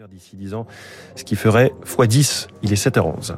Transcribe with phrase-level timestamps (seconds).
[0.00, 0.66] faire d'ici 10 ans,
[1.14, 2.46] ce qui ferait x10.
[2.62, 3.34] Il est 7h11.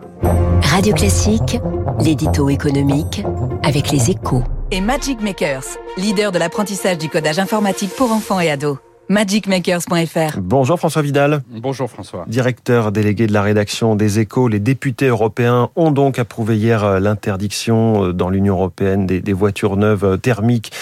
[0.63, 1.59] Radio Classique,
[1.99, 3.25] l'édito économique
[3.65, 4.45] avec les échos.
[4.71, 5.65] Et Magic Makers,
[5.97, 8.79] leader de l'apprentissage du codage informatique pour enfants et ados
[9.13, 10.39] magicmakers.fr.
[10.41, 11.43] Bonjour François Vidal.
[11.51, 12.25] Bonjour François.
[12.29, 16.99] Directeur délégué de la rédaction des Échos, les députés européens ont donc approuvé hier euh,
[16.99, 20.73] l'interdiction euh, dans l'Union européenne des, voitures neuves euh, thermiques,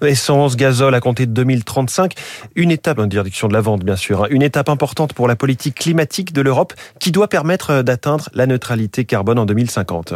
[0.00, 2.14] essence, gazole à compter de 2035.
[2.54, 4.28] Une étape, interdiction de la vente bien sûr, hein.
[4.30, 9.04] une étape importante pour la politique climatique de l'Europe qui doit permettre d'atteindre la neutralité
[9.04, 10.14] carbone en 2050.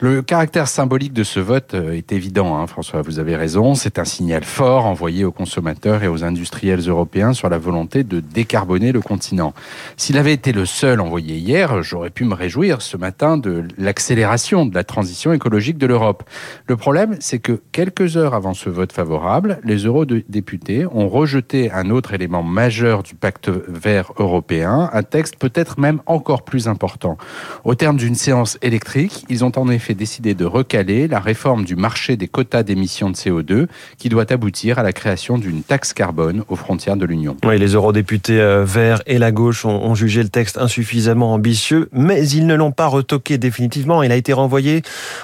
[0.00, 3.74] Le caractère symbolique de ce vote euh, est évident, hein, François, vous avez raison.
[3.74, 8.20] C'est un signal fort envoyé aux consommateurs et aux industriels européens sur la volonté de
[8.20, 9.54] décarboner le continent.
[9.96, 14.66] S'il avait été le seul envoyé hier, j'aurais pu me réjouir ce matin de l'accélération
[14.66, 16.24] de la transition écologique de l'Europe.
[16.66, 21.90] Le problème, c'est que quelques heures avant ce vote favorable, les eurodéputés ont rejeté un
[21.90, 27.16] autre élément majeur du pacte vert européen, un texte peut-être même encore plus important.
[27.64, 31.76] Au terme d'une séance électrique, ils ont en effet décidé de recaler la réforme du
[31.76, 33.66] marché des quotas d'émissions de CO2
[33.98, 37.36] qui doit aboutir à la création d'une taxe carbone aux frontières de l'Union.
[37.44, 42.28] Oui, les eurodéputés euh, Verts et la gauche ont, jugé le texte insuffisamment ambitieux, mais
[42.28, 44.02] ils ne l'ont pas retoqué définitivement.
[44.02, 44.82] Il a été renvoyé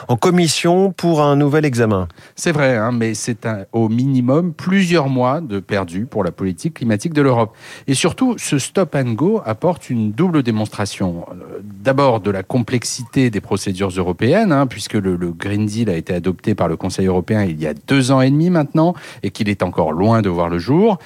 [0.08, 2.08] en commission pour un nouvel examen.
[2.36, 7.14] C'est vrai, hein, mais c'est au minimum plusieurs mois de perdu pour la politique climatique
[7.14, 7.56] de l'Europe.
[7.86, 11.26] Et surtout, ce stop and go apporte une double démonstration.
[11.80, 16.54] D'abord de la complexité des procédures européennes Hein, puisque le, Green Deal a été adopté
[16.54, 19.62] par le Conseil européen il y a deux ans et demi maintenant, et qu'il est
[19.62, 20.98] encore loin de voir le jour.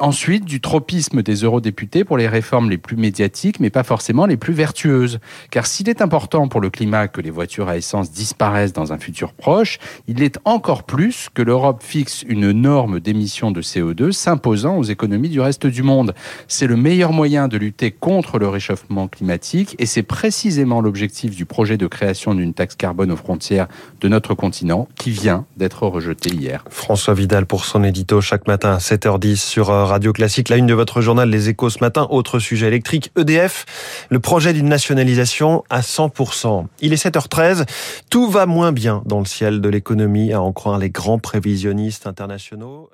[0.00, 4.36] Ensuite, du tropisme des eurodéputés pour les réformes les plus médiatiques, mais pas forcément les
[4.36, 5.18] plus vertueuses.
[5.50, 8.98] Car s'il est important pour le climat que les voitures à essence disparaissent dans un
[8.98, 14.76] futur proche, il est encore plus que l'Europe fixe une norme d'émission de CO2 s'imposant
[14.76, 16.14] aux économies du reste du monde.
[16.46, 21.44] C'est le meilleur moyen de lutter contre le réchauffement climatique et c'est précisément l'objectif du
[21.44, 23.66] projet de création d'une taxe carbone aux frontières
[24.00, 26.64] de notre continent qui vient d'être rejeté hier.
[26.70, 30.50] François Vidal pour son édito chaque matin à 7h10 sur Radio Classique.
[30.50, 32.06] La une de votre journal Les Échos ce matin.
[32.10, 33.64] Autre sujet électrique, EDF,
[34.10, 36.66] le projet d'une nationalisation à 100%.
[36.80, 37.66] Il est 7h13.
[38.10, 42.06] Tout va moins bien dans le ciel de l'économie, à en croire les grands prévisionnistes
[42.06, 42.90] internationaux.